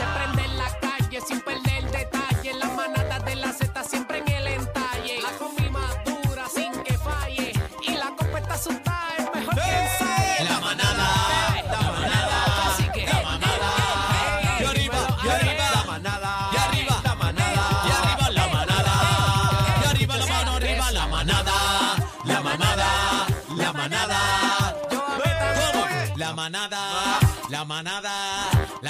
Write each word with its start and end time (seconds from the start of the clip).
Se 0.00 0.06
prende 0.16 0.44
en 0.44 0.56
la 0.56 0.70
calle 0.80 1.20
sin 1.28 1.40
perder 1.42 1.90
detalle. 1.90 2.54
La 2.54 2.68
manada 2.68 3.18
de 3.18 3.36
la 3.36 3.52
Z 3.52 3.84
siempre 3.84 4.18
en 4.18 4.28
el 4.28 4.46
entalle. 4.46 5.20
La 5.22 5.32
combi 5.38 5.68
madura 5.68 6.44
sin 6.54 6.72
que 6.84 6.96
falle. 6.96 7.52
Y 7.82 7.90
la 7.96 8.08
copa 8.16 8.38
está 8.38 8.54
asustada, 8.54 9.16
es 9.18 9.28
mejor 9.34 9.54
que 9.54 9.60
ensaye. 9.82 10.44
La 10.48 10.60
manada, 10.60 11.06
la 11.70 11.80
manada, 11.98 12.70
Así 12.72 12.84
que, 12.94 13.04
la 13.04 13.20
manada. 13.28 13.70
Y 14.60 14.64
arriba, 14.64 15.00
y 15.22 15.28
arriba, 15.28 15.64
la 15.74 15.84
manada. 15.84 16.30
Y 16.52 16.56
arriba, 16.56 17.00
la 17.04 17.14
manada. 17.14 17.64
Y 17.86 17.90
arriba, 17.98 18.30
la 18.30 18.46
manada. 18.48 18.94
Y 19.82 19.84
arriba, 19.90 20.16
la 20.16 20.26
mano 20.26 20.50
arriba, 20.56 20.92
la 20.92 21.06
manada. 21.06 21.52
La 22.24 22.40
manada, 22.40 22.86
la 23.56 23.72
manada. 23.72 24.18
La 26.16 26.32
manada, 26.34 27.18
la 27.48 27.64
manada, 27.64 28.12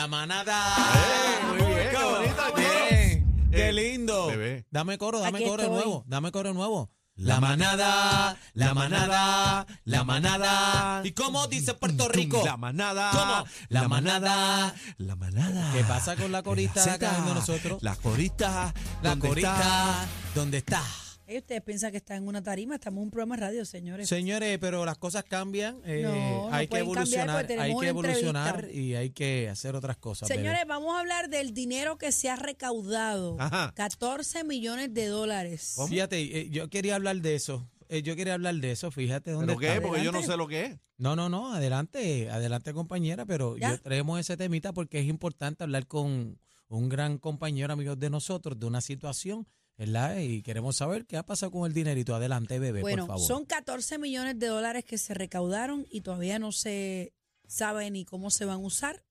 la 0.00 0.06
manada. 0.08 0.56
Eh, 0.94 1.46
muy 1.48 1.74
bien, 1.74 1.88
qué 1.90 2.04
bonito. 2.04 2.42
Bien, 2.56 3.48
Qué 3.50 3.68
Eh, 3.68 3.72
lindo. 3.72 4.28
bebé. 4.28 4.64
Dame 4.70 4.96
coro, 4.96 5.20
dame 5.20 5.38
Aquí 5.38 5.46
coro 5.46 5.62
estoy. 5.62 5.76
nuevo, 5.76 6.04
dame 6.06 6.32
coro 6.32 6.54
nuevo. 6.54 6.90
La 7.16 7.38
manada, 7.38 8.34
la 8.54 8.72
manada, 8.72 9.66
la 9.84 10.04
manada. 10.04 11.02
¿Y 11.04 11.12
cómo 11.12 11.46
dice 11.48 11.74
Puerto 11.74 12.08
Rico? 12.08 12.40
La 12.46 12.56
manada. 12.56 13.10
¿Cómo? 13.12 13.44
La 13.68 13.88
manada. 13.88 14.74
La 14.96 15.16
manada. 15.16 15.70
¿Qué 15.74 15.84
pasa 15.84 16.16
con 16.16 16.32
la 16.32 16.42
corista 16.42 16.86
La 16.86 16.94
acá 16.94 17.20
de 17.20 17.34
nosotros? 17.34 17.82
La 17.82 17.94
corista. 17.96 18.72
La 19.02 19.10
¿dónde 19.10 19.28
corista, 19.28 19.54
está? 19.54 20.06
¿dónde 20.34 20.58
está? 20.58 20.82
Ey, 21.30 21.38
ustedes 21.38 21.62
piensan 21.62 21.92
que 21.92 21.98
están 21.98 22.16
en 22.16 22.26
una 22.26 22.42
tarima, 22.42 22.74
estamos 22.74 22.98
en 22.98 23.04
un 23.04 23.10
programa 23.12 23.36
de 23.36 23.42
radio, 23.42 23.64
señores. 23.64 24.08
Señores, 24.08 24.58
pero 24.58 24.84
las 24.84 24.98
cosas 24.98 25.22
cambian. 25.22 25.80
eh, 25.84 26.02
No, 26.02 26.12
no 26.48 26.52
hay 26.52 26.66
que 26.66 26.70
pueden 26.82 26.86
cambiar 26.92 27.28
evolucionar, 27.28 27.60
hay 27.60 27.76
que 27.76 27.86
evolucionar 27.86 28.54
entrevista. 28.56 28.80
y 28.80 28.94
hay 28.96 29.10
que 29.10 29.48
hacer 29.48 29.76
otras 29.76 29.96
cosas. 29.96 30.28
bebé. 30.28 30.40
Señores, 30.40 30.62
vamos 30.66 30.92
a 30.96 30.98
hablar 30.98 31.28
del 31.30 31.54
dinero 31.54 31.98
que 31.98 32.10
se 32.10 32.28
ha 32.30 32.34
recaudado. 32.34 33.36
Ajá. 33.38 33.72
14 33.76 34.42
millones 34.42 34.92
de 34.92 35.06
dólares. 35.06 35.76
Fíjate, 35.88 36.20
eh, 36.40 36.50
yo 36.50 36.68
quería 36.68 36.96
hablar 36.96 37.18
de 37.18 37.36
eso. 37.36 37.70
eh, 37.88 38.02
yo 38.02 38.16
quería 38.16 38.34
hablar 38.34 38.56
de 38.56 38.72
eso, 38.72 38.90
fíjate 38.90 39.30
dónde 39.30 39.46
¿Pero 39.54 39.58
qué? 39.60 39.68
está. 39.68 39.82
Porque 39.86 40.02
yo 40.02 40.10
no 40.10 40.22
sé 40.24 40.36
lo 40.36 40.48
que 40.48 40.64
es. 40.64 40.78
No, 40.98 41.14
no, 41.14 41.28
no, 41.28 41.54
adelante, 41.54 42.28
adelante 42.28 42.72
compañera, 42.74 43.24
pero 43.24 43.56
¿Ya? 43.56 43.70
yo 43.70 43.80
traemos 43.80 44.18
ese 44.18 44.36
temita 44.36 44.72
porque 44.72 44.98
es 44.98 45.06
importante 45.06 45.62
hablar 45.62 45.86
con 45.86 46.40
un 46.66 46.88
gran 46.88 47.18
compañero, 47.18 47.72
amigo 47.72 47.94
de 47.94 48.10
nosotros, 48.10 48.58
de 48.58 48.66
una 48.66 48.80
situación, 48.80 49.46
¿verdad? 49.80 50.18
Y 50.18 50.42
queremos 50.42 50.76
saber 50.76 51.06
qué 51.06 51.16
ha 51.16 51.24
pasado 51.24 51.50
con 51.50 51.66
el 51.66 51.72
dinerito. 51.72 52.14
Adelante, 52.14 52.58
bebé, 52.58 52.82
Bueno, 52.82 53.06
por 53.06 53.14
favor. 53.16 53.26
son 53.26 53.46
14 53.46 53.96
millones 53.96 54.38
de 54.38 54.46
dólares 54.48 54.84
que 54.84 54.98
se 54.98 55.14
recaudaron 55.14 55.86
y 55.90 56.02
todavía 56.02 56.38
no 56.38 56.52
se 56.52 57.14
sabe 57.48 57.90
ni 57.90 58.04
cómo 58.04 58.30
se 58.30 58.44
van 58.44 58.56
a 58.56 58.66
usar, 58.66 59.02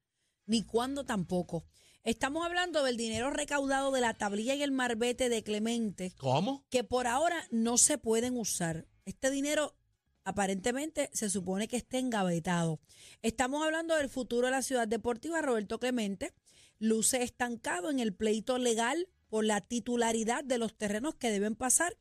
ni 0.46 0.62
cuándo 0.62 1.06
tampoco. 1.06 1.66
Estamos 2.04 2.46
hablando 2.46 2.84
del 2.84 2.98
dinero 2.98 3.32
recaudado 3.32 3.92
de 3.92 4.02
la 4.02 4.14
tablilla 4.14 4.54
y 4.54 4.62
el 4.62 4.72
marbete 4.72 5.28
de 5.28 5.42
Clemente, 5.42 6.14
¿Cómo? 6.18 6.64
que 6.70 6.84
por 6.84 7.08
ahora 7.08 7.48
no 7.50 7.80
se 7.80 7.98
pueden 7.98 8.38
usar. 8.38 8.86
Este 9.06 9.32
dinero 9.32 9.76
aparentemente 10.24 11.10
se 11.14 11.32
supone 11.32 11.68
que 11.68 11.78
esté 11.78 11.98
engavetado. 11.98 12.80
Estamos 13.24 13.66
hablando 13.66 13.96
del 13.96 14.08
futuro 14.08 14.46
de 14.46 14.52
la 14.52 14.62
ciudad 14.62 14.88
deportiva, 14.88 15.42
Roberto 15.42 15.80
Clemente. 15.80 16.32
Luce 16.78 17.24
estancado 17.24 17.90
en 17.90 18.00
el 18.00 18.14
pleito 18.14 18.60
legal 18.60 19.08
por 19.30 19.46
la 19.46 19.62
titularidad 19.62 20.44
de 20.44 20.58
los 20.58 20.76
terrenos 20.76 21.16
que 21.16 21.32
deben 21.32 21.56
pasar 21.56 21.98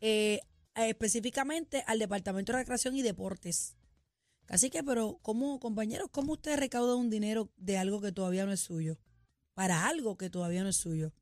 eh, 0.00 0.40
específicamente 0.74 1.82
al 1.86 1.98
Departamento 1.98 2.52
de 2.52 2.58
Recreación 2.58 2.96
y 2.96 3.02
Deportes. 3.02 3.76
Así 4.48 4.70
que, 4.70 4.82
pero, 4.82 5.18
¿cómo, 5.22 5.60
compañeros, 5.60 6.08
cómo 6.10 6.32
usted 6.32 6.58
recauda 6.58 6.94
un 6.94 7.10
dinero 7.10 7.50
de 7.56 7.76
algo 7.76 8.00
que 8.00 8.12
todavía 8.12 8.46
no 8.46 8.52
es 8.52 8.60
suyo? 8.60 8.98
Para 9.52 9.86
algo 9.86 10.16
que 10.16 10.30
todavía 10.30 10.62
no 10.62 10.70
es 10.70 10.76
suyo. 10.76 11.12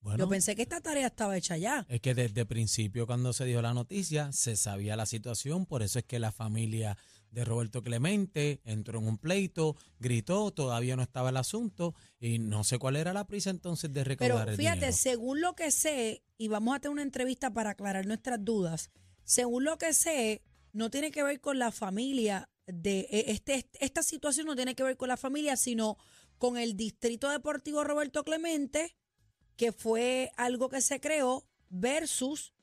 Bueno, 0.00 0.18
Yo 0.18 0.28
pensé 0.28 0.54
que 0.54 0.62
esta 0.62 0.80
tarea 0.80 1.08
estaba 1.08 1.36
hecha 1.36 1.56
ya. 1.56 1.84
Es 1.88 2.00
que 2.00 2.14
desde 2.14 2.42
el 2.42 2.46
principio, 2.46 3.06
cuando 3.06 3.32
se 3.32 3.44
dio 3.44 3.60
la 3.60 3.74
noticia, 3.74 4.30
se 4.32 4.56
sabía 4.56 4.96
la 4.96 5.04
situación, 5.04 5.66
por 5.66 5.82
eso 5.82 5.98
es 5.98 6.04
que 6.04 6.20
la 6.20 6.32
familia 6.32 6.96
de 7.36 7.44
Roberto 7.44 7.82
Clemente 7.82 8.62
entró 8.64 8.98
en 8.98 9.06
un 9.08 9.18
pleito, 9.18 9.76
gritó, 9.98 10.50
todavía 10.52 10.96
no 10.96 11.02
estaba 11.02 11.28
el 11.28 11.36
asunto 11.36 11.94
y 12.18 12.38
no 12.38 12.64
sé 12.64 12.78
cuál 12.78 12.96
era 12.96 13.12
la 13.12 13.26
prisa 13.26 13.50
entonces 13.50 13.92
de 13.92 14.04
recaudar 14.04 14.38
Pero 14.38 14.50
el 14.52 14.56
fíjate, 14.56 14.76
dinero. 14.76 14.96
según 14.96 15.42
lo 15.42 15.54
que 15.54 15.70
sé, 15.70 16.24
y 16.38 16.48
vamos 16.48 16.74
a 16.74 16.80
tener 16.80 16.92
una 16.94 17.02
entrevista 17.02 17.52
para 17.52 17.70
aclarar 17.70 18.06
nuestras 18.06 18.42
dudas, 18.42 18.90
según 19.22 19.64
lo 19.64 19.76
que 19.76 19.92
sé, 19.92 20.42
no 20.72 20.90
tiene 20.90 21.10
que 21.10 21.22
ver 21.22 21.42
con 21.42 21.58
la 21.58 21.72
familia 21.72 22.48
de 22.66 23.00
e- 23.10 23.30
este, 23.30 23.68
esta 23.80 24.02
situación 24.02 24.46
no 24.46 24.56
tiene 24.56 24.74
que 24.74 24.82
ver 24.82 24.96
con 24.96 25.08
la 25.08 25.18
familia, 25.18 25.56
sino 25.58 25.98
con 26.38 26.56
el 26.56 26.74
Distrito 26.74 27.28
Deportivo 27.28 27.84
Roberto 27.84 28.24
Clemente, 28.24 28.96
que 29.56 29.72
fue 29.72 30.30
algo 30.38 30.70
que 30.70 30.80
se 30.80 31.00
creó 31.00 31.46
versus 31.68 32.54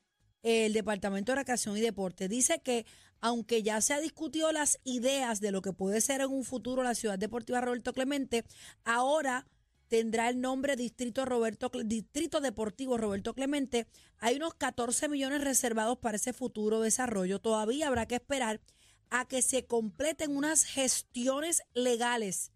el 0.44 0.74
Departamento 0.74 1.32
de 1.32 1.36
Recreación 1.36 1.76
y 1.76 1.80
Deporte. 1.80 2.28
Dice 2.28 2.60
que 2.62 2.86
aunque 3.20 3.62
ya 3.62 3.80
se 3.80 3.94
ha 3.94 4.00
discutido 4.00 4.52
las 4.52 4.78
ideas 4.84 5.40
de 5.40 5.50
lo 5.50 5.62
que 5.62 5.72
puede 5.72 6.02
ser 6.02 6.20
en 6.20 6.30
un 6.30 6.44
futuro 6.44 6.82
la 6.82 6.94
ciudad 6.94 7.18
deportiva 7.18 7.62
Roberto 7.62 7.94
Clemente, 7.94 8.44
ahora 8.84 9.46
tendrá 9.88 10.28
el 10.28 10.40
nombre 10.40 10.76
Distrito 10.76 11.24
Roberto 11.24 11.70
Distrito 11.84 12.42
Deportivo 12.42 12.98
Roberto 12.98 13.34
Clemente. 13.34 13.86
Hay 14.18 14.36
unos 14.36 14.54
14 14.54 15.08
millones 15.08 15.42
reservados 15.42 15.98
para 15.98 16.16
ese 16.16 16.34
futuro 16.34 16.80
desarrollo. 16.80 17.40
Todavía 17.40 17.88
habrá 17.88 18.06
que 18.06 18.16
esperar 18.16 18.60
a 19.08 19.26
que 19.26 19.40
se 19.40 19.64
completen 19.64 20.36
unas 20.36 20.64
gestiones 20.64 21.62
legales 21.72 22.52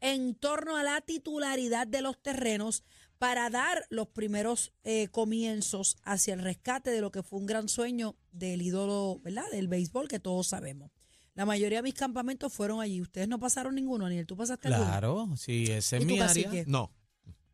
en 0.00 0.36
torno 0.36 0.76
a 0.76 0.84
la 0.84 1.00
titularidad 1.00 1.88
de 1.88 2.02
los 2.02 2.22
terrenos 2.22 2.84
para 3.24 3.48
dar 3.48 3.86
los 3.88 4.08
primeros 4.08 4.74
eh, 4.84 5.08
comienzos 5.08 5.96
hacia 6.02 6.34
el 6.34 6.40
rescate 6.40 6.90
de 6.90 7.00
lo 7.00 7.10
que 7.10 7.22
fue 7.22 7.38
un 7.38 7.46
gran 7.46 7.70
sueño 7.70 8.16
del 8.32 8.60
ídolo, 8.60 9.18
¿verdad? 9.24 9.44
Del 9.50 9.66
béisbol 9.66 10.08
que 10.08 10.20
todos 10.20 10.48
sabemos. 10.48 10.90
La 11.34 11.46
mayoría 11.46 11.78
de 11.78 11.84
mis 11.84 11.94
campamentos 11.94 12.52
fueron 12.52 12.82
allí. 12.82 13.00
Ustedes 13.00 13.26
no 13.26 13.38
pasaron 13.40 13.76
ninguno, 13.76 14.04
Aniel. 14.04 14.26
¿Tú 14.26 14.36
pasaste 14.36 14.68
alguno? 14.68 14.86
Claro, 14.90 15.28
sí, 15.38 15.64
esa 15.72 15.96
es 15.96 16.02
¿Y 16.02 16.06
tú, 16.06 16.12
mi 16.12 16.20
área. 16.20 16.26
cacique? 16.44 16.64
No. 16.66 16.92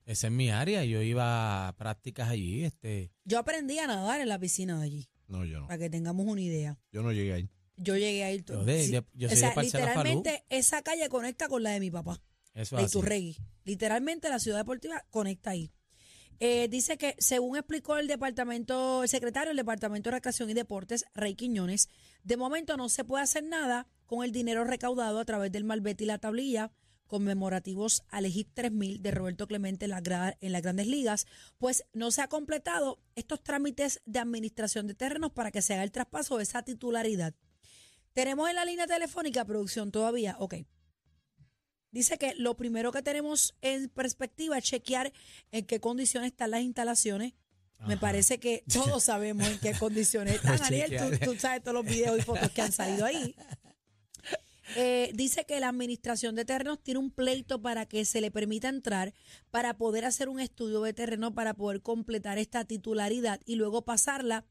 Esa 0.06 0.26
es 0.26 0.32
mi 0.32 0.50
área. 0.50 0.84
Yo 0.84 1.02
iba 1.02 1.68
a 1.68 1.76
prácticas 1.76 2.28
allí. 2.28 2.64
Este, 2.64 3.12
Yo 3.24 3.38
aprendí 3.38 3.78
a 3.78 3.86
nadar 3.86 4.20
en 4.20 4.28
la 4.28 4.40
piscina 4.40 4.76
de 4.76 4.84
allí, 4.86 5.08
No, 5.28 5.44
yo 5.44 5.60
no. 5.60 5.68
para 5.68 5.78
que 5.78 5.88
tengamos 5.88 6.26
una 6.26 6.40
idea. 6.40 6.80
Yo 6.90 7.02
no 7.04 7.12
llegué 7.12 7.32
ahí. 7.32 7.48
Yo 7.76 7.96
llegué 7.96 8.24
a 8.24 8.32
ir 8.32 8.44
Yo 8.44 8.64
de- 8.64 9.04
yo 9.14 9.28
soy 9.28 9.36
o 9.36 9.40
sea, 9.40 9.54
de 9.54 9.62
literalmente 9.62 10.44
esa 10.48 10.82
calle 10.82 11.08
conecta 11.08 11.46
con 11.48 11.62
la 11.62 11.70
de 11.70 11.78
mi 11.78 11.92
papá. 11.92 12.20
Eso. 12.54 12.76
Literalmente 13.64 14.28
la 14.28 14.38
ciudad 14.38 14.58
deportiva 14.58 15.04
conecta 15.10 15.50
ahí. 15.50 15.72
Eh, 16.42 16.68
dice 16.68 16.96
que, 16.96 17.16
según 17.18 17.56
explicó 17.56 17.98
el 17.98 18.08
departamento, 18.08 19.02
el 19.02 19.08
secretario 19.10 19.50
del 19.50 19.58
Departamento 19.58 20.08
de 20.08 20.16
Recreación 20.16 20.48
y 20.48 20.54
Deportes, 20.54 21.04
Rey 21.14 21.34
Quiñones, 21.34 21.90
de 22.24 22.38
momento 22.38 22.78
no 22.78 22.88
se 22.88 23.04
puede 23.04 23.24
hacer 23.24 23.44
nada 23.44 23.86
con 24.06 24.24
el 24.24 24.32
dinero 24.32 24.64
recaudado 24.64 25.20
a 25.20 25.24
través 25.26 25.52
del 25.52 25.64
malvete 25.64 26.04
y 26.04 26.06
la 26.06 26.18
tablilla 26.18 26.72
conmemorativos 27.10 28.04
al 28.08 28.24
Egip 28.24 28.54
3000 28.54 29.02
de 29.02 29.10
Roberto 29.10 29.48
Clemente 29.48 29.84
en, 29.84 29.90
la 29.90 30.36
en 30.40 30.52
las 30.52 30.62
grandes 30.62 30.86
ligas, 30.86 31.26
pues 31.58 31.84
no 31.92 32.10
se 32.12 32.22
ha 32.22 32.28
completado 32.28 33.00
estos 33.16 33.42
trámites 33.42 34.00
de 34.06 34.20
administración 34.20 34.86
de 34.86 34.94
terrenos 34.94 35.32
para 35.32 35.50
que 35.50 35.60
se 35.60 35.74
haga 35.74 35.82
el 35.82 35.90
traspaso 35.90 36.36
de 36.36 36.44
esa 36.44 36.62
titularidad. 36.62 37.34
Tenemos 38.14 38.48
en 38.48 38.54
la 38.54 38.64
línea 38.64 38.86
telefónica 38.86 39.44
producción 39.44 39.90
todavía, 39.90 40.36
ok. 40.38 40.54
Dice 41.90 42.18
que 42.18 42.34
lo 42.36 42.56
primero 42.56 42.92
que 42.92 43.02
tenemos 43.02 43.54
en 43.62 43.88
perspectiva 43.88 44.58
es 44.58 44.64
chequear 44.64 45.12
en 45.50 45.66
qué 45.66 45.80
condiciones 45.80 46.30
están 46.30 46.52
las 46.52 46.62
instalaciones. 46.62 47.34
Me 47.86 47.96
parece 47.96 48.38
que 48.38 48.62
todos 48.72 49.04
sabemos 49.04 49.48
en 49.48 49.58
qué 49.58 49.72
condiciones 49.72 50.36
están. 50.36 50.62
Ariel, 50.62 51.18
tú 51.20 51.34
sabes 51.36 51.62
todos 51.62 51.74
los 51.74 51.84
videos 51.84 52.18
y 52.18 52.22
fotos 52.22 52.50
que 52.50 52.62
han 52.62 52.72
salido 52.72 53.06
ahí. 53.06 53.34
Eh, 54.76 55.10
dice 55.14 55.44
que 55.46 55.58
la 55.58 55.68
administración 55.68 56.36
de 56.36 56.44
terrenos 56.44 56.80
tiene 56.80 57.00
un 57.00 57.10
pleito 57.10 57.60
para 57.60 57.86
que 57.86 58.04
se 58.04 58.20
le 58.20 58.30
permita 58.30 58.68
entrar 58.68 59.12
para 59.50 59.76
poder 59.76 60.04
hacer 60.04 60.28
un 60.28 60.38
estudio 60.38 60.82
de 60.82 60.92
terreno 60.92 61.34
para 61.34 61.54
poder 61.54 61.82
completar 61.82 62.38
esta 62.38 62.64
titularidad 62.64 63.40
y 63.46 63.56
luego 63.56 63.84
pasarla 63.84 64.44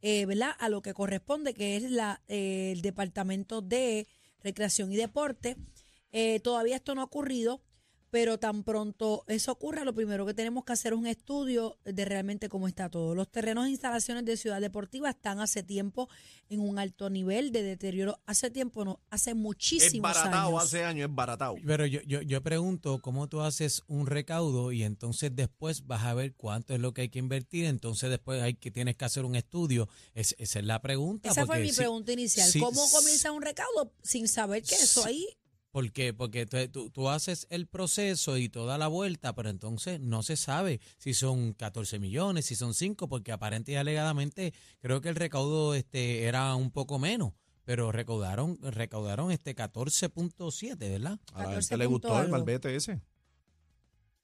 eh, 0.00 0.24
¿verdad? 0.24 0.52
a 0.58 0.68
lo 0.68 0.80
que 0.80 0.94
corresponde, 0.94 1.52
que 1.52 1.76
es 1.76 1.90
la, 1.90 2.22
eh, 2.28 2.72
el 2.72 2.80
Departamento 2.80 3.60
de 3.60 4.06
Recreación 4.42 4.92
y 4.92 4.96
Deporte. 4.96 5.56
Eh, 6.12 6.40
todavía 6.40 6.76
esto 6.76 6.94
no 6.94 7.00
ha 7.02 7.04
ocurrido, 7.04 7.60
pero 8.08 8.38
tan 8.38 8.62
pronto 8.62 9.24
eso 9.26 9.52
ocurra, 9.52 9.84
lo 9.84 9.92
primero 9.92 10.24
que 10.24 10.32
tenemos 10.32 10.64
que 10.64 10.72
hacer 10.72 10.92
es 10.94 10.98
un 10.98 11.06
estudio 11.08 11.76
de 11.84 12.04
realmente 12.04 12.48
cómo 12.48 12.66
está 12.68 12.88
todo. 12.88 13.14
Los 13.14 13.28
terrenos 13.30 13.66
e 13.66 13.70
instalaciones 13.70 14.24
de 14.24 14.36
Ciudad 14.38 14.60
Deportiva 14.60 15.10
están 15.10 15.40
hace 15.40 15.62
tiempo 15.64 16.08
en 16.48 16.60
un 16.60 16.78
alto 16.78 17.10
nivel 17.10 17.50
de 17.52 17.62
deterioro. 17.62 18.18
Hace 18.24 18.50
tiempo, 18.50 18.84
no, 18.86 19.00
hace 19.10 19.30
Es 19.30 19.36
muchísimos 19.36 20.00
baratado 20.14 20.50
años. 20.50 20.62
hace 20.62 20.84
años, 20.84 21.10
es 21.10 21.14
baratado. 21.14 21.56
Pero 21.66 21.84
yo, 21.84 22.00
yo, 22.06 22.22
yo 22.22 22.42
pregunto 22.42 23.02
cómo 23.02 23.28
tú 23.28 23.42
haces 23.42 23.82
un 23.88 24.06
recaudo 24.06 24.72
y 24.72 24.84
entonces 24.84 25.32
después 25.34 25.86
vas 25.86 26.04
a 26.04 26.14
ver 26.14 26.32
cuánto 26.36 26.72
es 26.74 26.80
lo 26.80 26.94
que 26.94 27.02
hay 27.02 27.08
que 27.10 27.18
invertir, 27.18 27.66
entonces 27.66 28.08
después 28.08 28.40
hay 28.40 28.54
que 28.54 28.70
tienes 28.70 28.96
que 28.96 29.04
hacer 29.04 29.24
un 29.26 29.34
estudio. 29.36 29.88
Es, 30.14 30.34
esa 30.38 30.60
es 30.60 30.64
la 30.64 30.80
pregunta. 30.80 31.28
Esa 31.28 31.44
fue 31.44 31.58
mi 31.58 31.70
si- 31.70 31.76
pregunta 31.76 32.12
inicial. 32.12 32.48
si- 32.48 32.60
¿Cómo 32.60 32.88
comienza 32.92 33.30
un 33.32 33.42
recaudo 33.42 33.92
sin 34.02 34.26
saber 34.28 34.62
que 34.62 34.76
eso 34.76 35.04
ahí? 35.04 35.26
¿Por 35.76 35.92
qué? 35.92 36.14
Porque 36.14 36.46
tú, 36.46 36.56
tú- 36.68 36.88
tú 36.88 37.10
haces 37.10 37.46
el 37.50 37.66
proceso 37.66 38.38
y 38.38 38.48
toda 38.48 38.78
la 38.78 38.88
vuelta, 38.88 39.34
pero 39.34 39.50
entonces 39.50 40.00
no 40.00 40.22
se 40.22 40.34
sabe 40.38 40.80
si 40.96 41.12
son 41.12 41.52
14 41.52 41.98
millones, 41.98 42.46
si 42.46 42.54
son 42.56 42.72
5, 42.72 43.10
porque 43.10 43.30
aparente 43.30 43.72
y 43.72 43.74
alegadamente 43.74 44.54
creo 44.80 45.02
que 45.02 45.10
el 45.10 45.16
recaudo 45.16 45.74
este 45.74 46.22
era 46.22 46.54
un 46.54 46.70
poco 46.70 46.98
menos, 46.98 47.34
pero 47.66 47.92
recaudaron 47.92 48.58
recaudaron 48.62 49.30
este 49.30 49.54
14.7, 49.54 50.78
¿verdad? 50.78 51.18
A 51.34 51.40
la 51.40 51.44
14 51.44 51.60
gente 51.68 51.76
le 51.76 51.84
gustó 51.86 52.08
punto 52.08 52.22
el 52.22 52.30
malvete 52.30 52.74
ese. 52.74 53.02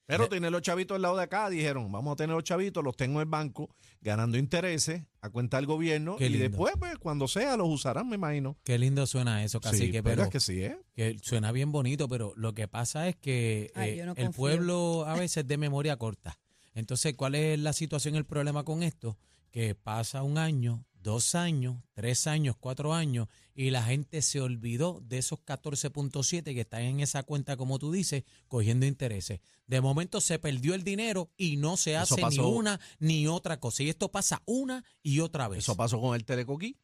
Pero 0.07 0.25
Eh. 0.25 0.29
tiene 0.31 0.51
los 0.51 0.63
chavitos 0.63 0.97
al 0.97 1.03
lado 1.03 1.17
de 1.17 1.23
acá, 1.23 1.49
dijeron, 1.49 1.91
vamos 1.93 2.13
a 2.13 2.17
tener 2.17 2.35
los 2.35 2.45
chavitos, 2.45 2.83
los 2.83 2.97
tengo 2.97 3.21
en 3.21 3.27
el 3.27 3.31
banco, 3.31 3.71
ganando 4.01 4.37
intereses 4.37 5.05
a 5.21 5.31
cuenta 5.31 5.57
del 5.59 5.67
gobierno, 5.67 6.17
Qué 6.17 6.27
y 6.27 6.31
lindo. 6.31 6.49
después, 6.49 6.75
pues, 6.79 6.99
cuando 6.99 7.29
sea, 7.29 7.57
los 7.57 7.69
usarán, 7.69 8.09
me 8.09 8.17
imagino. 8.17 8.57
Qué 8.65 8.79
lindo 8.79 9.07
suena 9.07 9.45
eso, 9.45 9.59
sí, 9.59 9.63
cacique, 9.71 10.01
¿verdad 10.01 10.25
pero 10.25 10.31
que 10.31 10.41
sí, 10.41 10.63
¿eh? 10.65 10.77
que 10.95 11.17
suena 11.23 11.53
bien 11.53 11.71
bonito, 11.73 12.09
pero 12.09 12.33
lo 12.37 12.53
que 12.53 12.67
pasa 12.69 13.09
es 13.09 13.17
que 13.17 13.71
Ay, 13.77 14.01
eh, 14.01 14.05
no 14.07 14.15
el 14.17 14.31
pueblo 14.31 15.05
a 15.07 15.15
veces 15.15 15.39
es 15.39 15.49
de 15.49 15.57
memoria 15.57 15.97
corta. 15.97 16.39
Entonces, 16.75 17.15
¿cuál 17.15 17.35
es 17.37 17.59
la 17.59 17.73
situación, 17.73 18.17
el 18.17 18.25
problema 18.25 18.65
con 18.65 18.83
esto? 18.83 19.17
Que 19.51 19.75
pasa 19.75 20.23
un 20.23 20.37
año, 20.39 20.85
dos 21.03 21.35
años, 21.35 21.83
tres 21.95 22.27
años, 22.27 22.57
cuatro 22.59 22.95
años, 22.95 23.29
y 23.55 23.71
la 23.71 23.83
gente 23.83 24.23
se 24.23 24.41
olvidó 24.41 25.01
de 25.05 25.19
esos 25.19 25.39
14.7 25.41 26.43
que 26.55 26.61
están 26.63 26.83
en 26.83 27.01
esa 27.01 27.23
cuenta, 27.23 27.57
como 27.57 27.79
tú 27.79 27.93
dices, 27.93 28.25
cogiendo 28.49 28.87
intereses. 28.87 29.41
De 29.67 29.81
momento 29.81 30.21
se 30.21 30.39
perdió 30.39 30.75
el 30.75 30.85
dinero 30.85 31.31
y 31.37 31.57
no 31.57 31.77
se 31.77 31.97
hace 31.97 32.21
pasó- 32.21 32.43
ni 32.43 32.49
una 32.59 32.81
ni 32.99 33.27
otra 33.27 33.59
cosa. 33.61 33.83
Y 33.83 33.89
esto 33.89 34.11
pasa 34.11 34.43
una 34.47 34.85
y 35.03 35.21
otra 35.21 35.49
vez. 35.49 35.61
Eso 35.61 35.77
pasó 35.77 36.01
con 36.01 36.15
el 36.15 36.25
Telecoquí. 36.25 36.77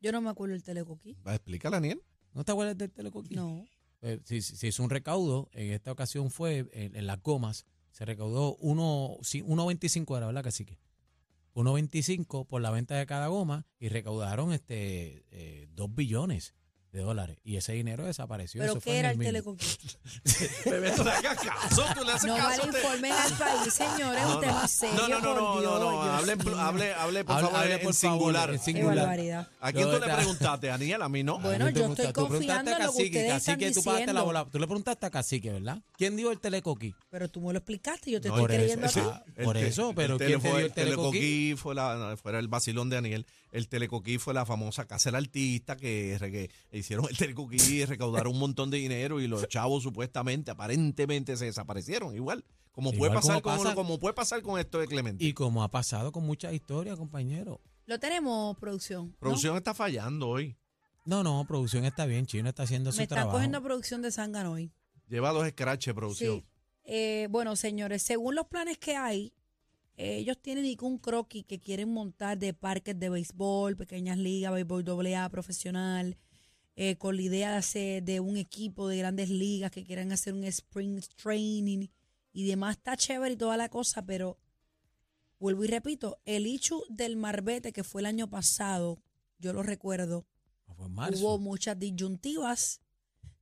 Yo 0.00 0.12
no 0.12 0.20
me 0.20 0.30
acuerdo 0.30 0.54
el 0.54 0.62
telecoquí. 0.62 1.16
Va, 1.26 1.34
Explícale, 1.34 1.76
Aniel. 1.76 2.02
¿No 2.32 2.44
te 2.44 2.52
acuerdas 2.52 2.78
del 2.78 2.90
telecoquí? 2.92 3.34
No. 3.34 3.64
Eh, 4.00 4.20
se, 4.24 4.40
se 4.42 4.68
hizo 4.68 4.82
un 4.84 4.90
recaudo, 4.90 5.48
en 5.52 5.72
esta 5.72 5.90
ocasión 5.90 6.30
fue 6.30 6.68
en, 6.72 6.94
en 6.94 7.06
las 7.08 7.20
gomas, 7.20 7.66
se 7.90 8.04
recaudó 8.04 8.54
uno, 8.60 9.16
sí, 9.22 9.42
1.25 9.42 10.16
era, 10.16 10.26
¿verdad, 10.26 10.44
cacique? 10.44 10.78
1.25 11.58 12.46
por 12.46 12.62
la 12.62 12.70
venta 12.70 12.94
de 12.94 13.06
cada 13.06 13.26
goma 13.26 13.66
y 13.80 13.88
recaudaron 13.88 14.52
este 14.52 15.26
eh, 15.32 15.68
2 15.72 15.92
billones 15.92 16.54
de 16.92 17.00
dólares. 17.00 17.38
Y 17.44 17.56
ese 17.56 17.72
dinero 17.74 18.04
desapareció. 18.06 18.60
¿Pero 18.60 18.72
eso 18.72 18.80
qué 18.80 18.98
era 18.98 19.08
el 19.08 19.12
el 19.12 19.18
mil- 19.18 19.28
telecoquí? 19.28 19.66
Bebé, 20.64 20.90
tú 20.92 21.04
le 21.04 21.10
hagas 21.12 21.38
caso, 21.38 21.84
tú 21.94 22.04
le 22.04 22.12
haces 22.12 22.24
No 22.28 22.36
caso. 22.36 22.48
vale 22.48 22.62
a 22.62 22.66
este- 22.66 22.78
informen 22.78 23.12
al 23.12 23.32
país, 23.34 23.74
señores, 23.74 24.22
es 24.22 24.28
un 24.34 24.40
tema 24.40 24.68
serio, 24.68 24.94
no, 24.96 25.08
no, 25.08 25.18
no, 25.20 25.22
por 25.22 25.36
no, 25.42 25.60
Dios, 25.60 25.72
no, 25.72 25.78
no, 25.80 26.02
Dios 26.04 26.14
hable, 26.14 26.36
mío. 26.36 26.58
hable, 26.58 26.94
hable, 26.94 27.24
por 27.24 27.34
Hable- 27.36 27.42
favor, 27.46 27.60
hable, 27.60 27.74
en 27.74 27.80
por 27.82 27.94
favor, 27.94 28.18
singular. 28.18 28.50
en 28.50 28.56
Qué 28.58 28.64
singular. 28.64 28.96
barbaridad. 28.96 29.48
¿A 29.60 29.72
quién 29.72 29.84
No, 29.88 29.94
tú 29.98 30.06
le 30.06 30.14
preguntaste, 30.14 30.70
Aniel? 30.70 31.02
A 31.02 31.08
mí 31.08 31.22
no. 31.22 31.38
Bueno, 31.40 31.66
yo 31.68 31.74
preguntaste- 31.74 32.08
estoy 32.08 32.24
tú 32.24 32.28
preguntaste 32.28 32.46
confiando 32.46 32.70
a 32.70 32.74
en 32.74 32.78
lo 32.86 32.92
que 32.92 32.96
Cacique, 32.98 33.18
ustedes 33.18 33.32
Cacique, 33.32 33.66
están 33.68 33.82
tú 33.82 33.84
pagaste 33.84 34.06
la 34.06 34.12
diciendo. 34.12 34.24
bola. 34.24 34.44
Tú 34.50 34.58
le 34.58 34.66
preguntaste 34.66 35.06
a 35.06 35.10
Cacique, 35.10 35.52
¿verdad? 35.52 35.78
¿Quién 35.96 36.16
dio 36.16 36.30
el 36.32 36.40
telecoquí? 36.40 36.94
Pero 37.10 37.28
tú 37.28 37.40
me 37.40 37.52
lo 37.52 37.58
explicaste, 37.58 38.10
yo 38.10 38.20
te 38.20 38.28
No, 38.28 38.34
estoy 38.34 38.42
por 38.44 38.50
eso, 38.52 38.60
creyendo 38.60 38.86
a 38.86 38.90
ti. 38.90 39.00
sí. 39.36 39.44
Por 39.44 39.56
eso, 39.56 39.92
pero 39.94 40.16
tele 40.18 40.30
¿quién 40.30 40.40
te 40.42 40.48
dio 40.48 40.58
el 40.58 40.72
telecoquí? 40.72 41.54
fue 41.56 41.74
la, 41.74 42.16
fuera 42.20 42.38
el 42.38 42.48
vacilón 42.48 42.88
de 42.90 42.96
Aniel. 42.96 43.26
El 43.50 43.68
telecoquí 43.68 44.18
fue 44.18 44.34
la 44.34 44.44
famosa 44.44 44.86
casa 44.86 45.08
del 45.10 45.16
artista 45.16 45.76
que, 45.76 46.50
hicieron 46.72 47.06
el 47.08 47.16
telecoquí 47.16 47.56
y 47.56 47.84
recaudaron 47.84 48.32
un 48.34 48.38
montón 48.38 48.70
de 48.70 48.78
dinero 48.78 49.20
y 49.20 49.26
los 49.26 49.48
chavos 49.48 49.82
supuestamente, 49.82 50.50
aparentemente 50.50 51.36
se 51.36 51.46
desaparecieron. 51.46 52.14
Igual, 52.14 52.44
como 52.72 52.92
puede 52.92 53.12
pasar 53.14 53.40
como 53.42 53.56
con, 53.56 53.64
pasa- 53.64 53.74
como 53.74 53.98
puede 53.98 54.14
pasar 54.14 54.42
con 54.42 54.60
esto 54.60 54.78
de 54.78 54.86
Clemente. 54.86 55.24
Y 55.24 55.32
como 55.32 55.62
ha 55.62 55.70
pasado 55.70 56.12
con 56.12 56.24
muchas 56.24 56.52
historias, 56.52 56.96
compañero. 56.96 57.60
Lo 57.86 57.98
tenemos, 57.98 58.56
producción. 58.58 59.08
¿no? 59.08 59.16
Producción 59.18 59.56
está 59.56 59.72
fallando 59.72 60.28
hoy. 60.28 60.56
No, 61.06 61.22
no, 61.24 61.44
producción 61.48 61.86
está 61.86 62.04
bien, 62.04 62.26
Chino 62.26 62.50
está 62.50 62.64
haciendo 62.64 62.92
su 62.92 62.98
Me 62.98 63.04
están 63.04 63.16
trabajo. 63.16 63.36
cogiendo 63.38 63.62
producción 63.62 64.02
de 64.02 64.12
Zángano 64.12 64.52
hoy. 64.52 64.70
Lleva 65.08 65.30
dos 65.32 65.48
scratches, 65.48 65.94
producción. 65.94 66.40
Sí. 66.40 66.46
Eh, 66.84 67.28
bueno, 67.30 67.56
señores, 67.56 68.02
según 68.02 68.34
los 68.34 68.46
planes 68.46 68.76
que 68.76 68.94
hay, 68.96 69.32
ellos 69.98 70.38
tienen 70.40 70.76
un 70.82 70.98
croquis 70.98 71.44
que 71.44 71.58
quieren 71.58 71.92
montar 71.92 72.38
de 72.38 72.54
parques 72.54 72.98
de 72.98 73.10
béisbol, 73.10 73.76
pequeñas 73.76 74.16
ligas, 74.16 74.52
béisbol 74.52 74.84
doble 74.84 75.16
A 75.16 75.28
profesional, 75.28 76.16
eh, 76.76 76.96
con 76.96 77.16
la 77.16 77.22
idea 77.22 77.50
de 77.50 77.56
hacer 77.56 78.02
de 78.04 78.20
un 78.20 78.36
equipo 78.36 78.86
de 78.86 78.98
grandes 78.98 79.28
ligas 79.28 79.72
que 79.72 79.82
quieran 79.84 80.12
hacer 80.12 80.34
un 80.34 80.44
spring 80.44 81.00
training 81.16 81.88
y 82.32 82.46
demás. 82.46 82.76
Está 82.76 82.96
chévere 82.96 83.34
y 83.34 83.36
toda 83.36 83.56
la 83.56 83.68
cosa, 83.68 84.06
pero 84.06 84.38
vuelvo 85.40 85.64
y 85.64 85.66
repito, 85.66 86.20
el 86.24 86.46
hecho 86.46 86.84
del 86.88 87.16
Marbete 87.16 87.72
que 87.72 87.82
fue 87.82 88.02
el 88.02 88.06
año 88.06 88.30
pasado, 88.30 89.02
yo 89.40 89.52
lo 89.52 89.64
recuerdo. 89.64 90.26
Hubo 91.20 91.38
muchas 91.40 91.76
disyuntivas, 91.76 92.80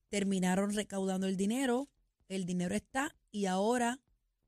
terminaron 0.09 0.73
recaudando 0.73 1.27
el 1.27 1.37
dinero, 1.37 1.91
el 2.29 2.47
dinero 2.47 2.75
está 2.75 3.15
y 3.31 3.45
ahora 3.45 4.01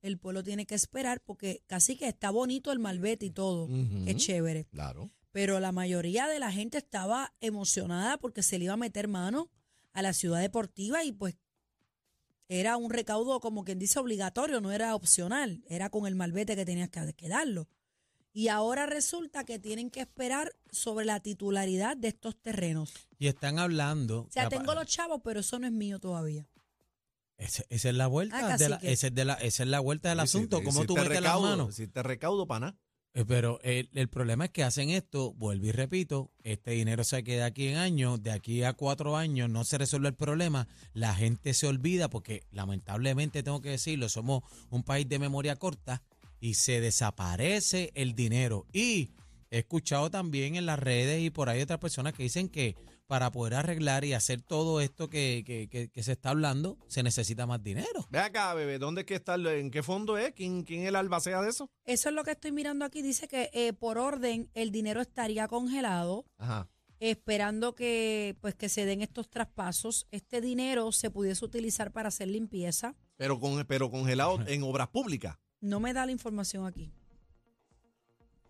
el 0.02 0.18
pueblo 0.18 0.42
tiene 0.42 0.66
que 0.66 0.74
esperar 0.74 1.20
porque 1.20 1.62
casi 1.66 1.96
que 1.96 2.08
está 2.08 2.30
bonito 2.30 2.72
el 2.72 2.78
malvete 2.78 3.26
y 3.26 3.30
todo, 3.30 3.64
Ujú. 3.64 4.04
es 4.06 4.16
chévere, 4.16 4.64
Claro. 4.66 5.10
pero 5.32 5.58
la 5.60 5.72
mayoría 5.72 6.26
de 6.28 6.38
la 6.38 6.52
gente 6.52 6.78
estaba 6.78 7.34
emocionada 7.40 8.16
porque 8.18 8.42
se 8.42 8.58
le 8.58 8.66
iba 8.66 8.74
a 8.74 8.78
meter 8.78 9.08
mano 9.08 9.50
a 9.92 10.02
la 10.02 10.12
ciudad 10.12 10.40
deportiva 10.40 11.02
y 11.04 11.12
pues 11.12 11.36
era 12.48 12.76
un 12.76 12.90
recaudo 12.90 13.40
como 13.40 13.64
quien 13.64 13.78
dice 13.78 13.98
obligatorio, 13.98 14.60
no 14.60 14.72
era 14.72 14.94
opcional, 14.94 15.62
era 15.68 15.90
con 15.90 16.06
el 16.06 16.14
malvete 16.14 16.56
que 16.56 16.64
tenías 16.64 16.88
que, 16.88 17.12
que 17.14 17.28
darlo. 17.28 17.68
Y 18.32 18.48
ahora 18.48 18.86
resulta 18.86 19.44
que 19.44 19.58
tienen 19.58 19.90
que 19.90 20.00
esperar 20.00 20.54
sobre 20.70 21.04
la 21.04 21.20
titularidad 21.20 21.96
de 21.96 22.08
estos 22.08 22.36
terrenos. 22.40 23.08
Y 23.18 23.26
están 23.26 23.58
hablando. 23.58 24.20
O 24.20 24.30
sea, 24.30 24.48
tengo 24.48 24.74
los 24.74 24.86
chavos, 24.86 25.20
pero 25.24 25.40
eso 25.40 25.58
no 25.58 25.66
es 25.66 25.72
mío 25.72 25.98
todavía. 25.98 26.46
Ese- 27.38 27.64
esa 27.70 27.88
es 27.88 27.94
la 27.94 28.06
vuelta. 28.08 28.36
Ah, 28.54 28.56
de 28.58 28.68
la, 28.68 28.76
cacique. 28.76 28.92
esa, 28.92 29.06
es 29.06 29.14
de 29.14 29.24
la, 29.24 29.34
esa 29.34 29.62
es 29.62 29.68
la 29.68 29.80
vuelta 29.80 30.08
del 30.10 30.20
asunto. 30.20 30.62
¿Cómo 30.62 30.84
tú 30.84 30.94
metes 30.94 31.08
las 31.10 31.18
recaudo, 31.22 31.48
manos? 31.48 31.74
Si 31.74 31.86
te 31.86 32.02
recaudo, 32.02 32.46
pana. 32.46 32.76
Eh, 33.14 33.24
Pero 33.26 33.58
el, 33.62 33.88
el 33.94 34.08
problema 34.08 34.44
es 34.46 34.50
que 34.50 34.62
hacen 34.64 34.90
esto, 34.90 35.32
vuelvo 35.32 35.66
y 35.66 35.72
repito, 35.72 36.30
este 36.42 36.72
dinero 36.72 37.04
se 37.04 37.24
queda 37.24 37.46
aquí 37.46 37.68
en 37.68 37.76
años, 37.78 38.22
de 38.22 38.32
aquí 38.32 38.62
a 38.64 38.74
cuatro 38.74 39.16
años 39.16 39.48
no 39.48 39.64
se 39.64 39.78
resuelve 39.78 40.08
el 40.08 40.14
problema, 40.14 40.68
la 40.92 41.14
gente 41.14 41.54
se 41.54 41.66
olvida 41.66 42.10
porque 42.10 42.42
lamentablemente 42.50 43.42
tengo 43.42 43.62
que 43.62 43.70
decirlo, 43.70 44.08
somos 44.10 44.42
un 44.68 44.82
país 44.82 45.08
de 45.08 45.18
memoria 45.18 45.56
corta 45.56 46.02
y 46.38 46.54
se 46.54 46.80
desaparece 46.80 47.90
el 47.94 48.14
dinero. 48.14 48.66
Y 48.72 49.10
he 49.50 49.58
escuchado 49.58 50.10
también 50.10 50.56
en 50.56 50.66
las 50.66 50.78
redes 50.78 51.20
y 51.22 51.30
por 51.30 51.48
ahí 51.48 51.60
otras 51.62 51.78
personas 51.78 52.12
que 52.12 52.22
dicen 52.22 52.48
que 52.48 52.76
para 53.06 53.32
poder 53.32 53.54
arreglar 53.54 54.04
y 54.04 54.12
hacer 54.12 54.42
todo 54.42 54.82
esto 54.82 55.08
que, 55.08 55.42
que- 55.46 55.68
que- 55.70 55.88
que 55.88 56.02
se 56.02 56.12
está 56.12 56.28
hablando, 56.30 56.76
se 56.88 57.02
necesita 57.02 57.46
más 57.46 57.62
dinero. 57.62 58.06
Ve 58.10 58.18
acá, 58.18 58.52
bebé, 58.52 58.78
¿dónde 58.78 59.00
es 59.00 59.06
que 59.06 59.14
está? 59.14 59.36
¿En 59.36 59.70
qué 59.70 59.82
fondo 59.82 60.18
es? 60.18 60.32
¿Quién, 60.34 60.62
quién 60.62 60.82
es 60.82 60.88
el 60.88 60.96
albacea 60.96 61.40
de 61.40 61.48
eso? 61.48 61.70
Eso 61.86 62.08
es 62.10 62.14
lo 62.14 62.22
que 62.22 62.32
estoy 62.32 62.52
mirando 62.52 62.84
aquí. 62.84 63.00
Dice 63.00 63.26
que 63.26 63.48
eh, 63.54 63.72
por 63.72 63.96
orden 63.96 64.50
el 64.52 64.70
dinero 64.70 65.00
estaría 65.00 65.48
congelado, 65.48 66.26
Ajá. 66.36 66.68
esperando 67.00 67.74
que 67.74 68.36
pues 68.42 68.54
que 68.54 68.68
se 68.68 68.84
den 68.84 69.00
estos 69.00 69.30
traspasos. 69.30 70.06
Este 70.10 70.42
dinero 70.42 70.92
se 70.92 71.10
pudiese 71.10 71.44
utilizar 71.46 71.92
para 71.92 72.08
hacer 72.08 72.28
limpieza. 72.28 72.94
Pero, 73.16 73.40
con, 73.40 73.64
pero 73.66 73.90
congelado 73.90 74.38
en 74.46 74.62
obras 74.64 74.88
públicas. 74.88 75.38
No 75.62 75.80
me 75.80 75.94
da 75.94 76.04
la 76.04 76.12
información 76.12 76.66
aquí. 76.66 76.92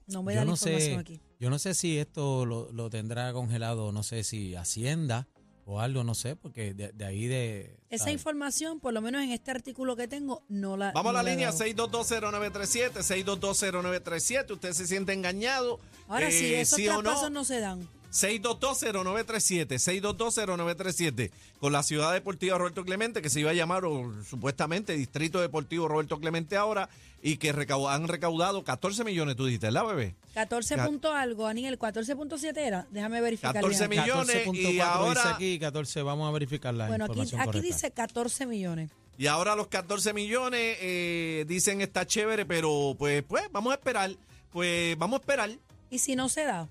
No 0.09 0.23
me 0.23 0.33
Yo 0.35 0.41
da 0.41 0.45
la 0.45 0.47
no 0.47 0.53
información 0.53 0.95
sé, 0.95 0.97
aquí. 1.01 1.21
yo 1.39 1.51
no 1.51 1.59
sé 1.59 1.75
si 1.75 1.99
esto 1.99 2.45
lo, 2.47 2.71
lo 2.73 2.91
tendrá 2.91 3.33
congelado, 3.33 3.93
no 3.93 4.03
sé 4.03 4.25
si 4.25 4.55
Hacienda 4.55 5.29
o 5.71 5.81
algo, 5.81 6.03
no 6.03 6.15
sé, 6.15 6.35
porque 6.35 6.73
de, 6.73 6.93
de 6.93 7.05
ahí 7.05 7.27
de... 7.27 7.77
Esa 7.91 8.05
¿sabes? 8.05 8.15
información, 8.15 8.81
por 8.81 8.95
lo 8.95 9.03
menos 9.03 9.23
en 9.23 9.33
este 9.33 9.51
artículo 9.51 9.97
que 9.97 10.09
tengo, 10.09 10.43
no 10.49 10.79
la. 10.79 10.93
Vamos 10.93 11.13
no 11.13 11.19
a 11.19 11.23
la 11.23 11.31
línea 11.31 11.51
dado. 11.53 11.59
6220937, 11.63 13.03
6220937. 13.03 14.51
Usted 14.53 14.73
se 14.73 14.87
siente 14.87 15.13
engañado. 15.13 15.79
Ahora 16.09 16.31
sí, 16.31 16.55
eh, 16.55 16.63
esos 16.63 16.77
sí 16.77 16.89
o 16.89 17.01
traspasos 17.03 17.31
no. 17.31 17.41
no 17.41 17.45
se 17.45 17.61
dan. 17.61 17.87
6220937, 18.11 19.79
6220937, 19.79 21.31
con 21.61 21.73
la 21.73 21.83
ciudad 21.83 22.13
deportiva 22.13 22.57
Roberto 22.59 22.85
Clemente, 22.85 23.21
que 23.23 23.31
se 23.31 23.41
iba 23.41 23.51
a 23.51 23.55
llamar 23.55 23.85
o, 23.85 24.13
supuestamente 24.25 24.95
Distrito 24.97 25.41
Deportivo 25.41 25.89
Roberto 25.89 26.19
Clemente 26.19 26.57
ahora, 26.57 26.89
y 27.23 27.37
que 27.39 27.55
recau- 27.55 27.89
han 27.93 28.07
recaudado 28.09 28.63
14 28.65 29.03
millones, 29.05 29.37
tú 29.37 29.47
dijiste, 29.47 29.67
¿verdad, 29.67 29.87
bebé? 29.87 30.15
14 30.35 30.77
14 30.77 30.89
punto 30.91 31.13
algo, 31.13 31.47
Aniel, 31.47 31.79
14.7 31.79 32.57
era. 32.59 32.87
Déjame 32.91 33.21
verificar. 33.21 33.55
14 33.55 33.89
bien. 33.89 34.03
millones. 34.03 34.37
14.4 34.47 34.55
y 34.73 34.81
ahora- 34.81 35.23
dice 35.23 35.35
aquí, 35.35 35.59
14, 35.59 36.03
vamos 36.03 36.29
a 36.29 36.33
verificar 36.33 36.75
la 36.75 36.87
Bueno, 36.89 37.07
aquí, 37.07 37.21
aquí 37.21 37.31
correcta. 37.33 37.61
dice 37.61 37.91
14 37.91 38.47
millones. 38.47 38.91
Y 39.17 39.27
ahora 39.27 39.57
los 39.57 39.67
14 39.67 40.13
millones 40.13 40.77
eh, 40.81 41.45
dicen 41.49 41.81
está 41.81 42.07
chévere, 42.07 42.47
pero 42.47 42.95
pues, 42.97 43.25
pues 43.25 43.45
vamos 43.51 43.73
a 43.73 43.75
esperar. 43.75 44.13
Pues 44.53 44.97
vamos 44.97 45.19
a 45.19 45.21
esperar. 45.23 45.51
Y 45.91 45.99
si 45.99 46.15
no 46.15 46.29
se 46.29 46.45
da, 46.45 46.69